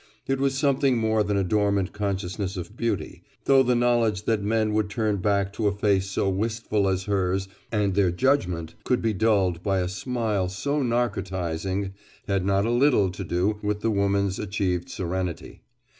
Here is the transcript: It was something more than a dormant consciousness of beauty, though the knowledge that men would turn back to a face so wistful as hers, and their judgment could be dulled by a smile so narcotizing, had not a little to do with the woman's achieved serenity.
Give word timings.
It 0.25 0.39
was 0.39 0.57
something 0.57 0.97
more 0.97 1.23
than 1.23 1.37
a 1.37 1.43
dormant 1.43 1.93
consciousness 1.93 2.57
of 2.57 2.75
beauty, 2.75 3.21
though 3.45 3.61
the 3.61 3.75
knowledge 3.75 4.23
that 4.25 4.41
men 4.41 4.73
would 4.73 4.89
turn 4.89 5.17
back 5.17 5.53
to 5.53 5.67
a 5.67 5.71
face 5.77 6.09
so 6.09 6.27
wistful 6.27 6.87
as 6.87 7.03
hers, 7.03 7.47
and 7.71 7.93
their 7.93 8.09
judgment 8.09 8.73
could 8.83 9.03
be 9.03 9.13
dulled 9.13 9.61
by 9.61 9.77
a 9.79 9.87
smile 9.87 10.49
so 10.49 10.81
narcotizing, 10.81 11.93
had 12.27 12.43
not 12.43 12.65
a 12.65 12.71
little 12.71 13.11
to 13.11 13.23
do 13.23 13.59
with 13.61 13.81
the 13.81 13.91
woman's 13.91 14.39
achieved 14.39 14.89
serenity. 14.89 15.61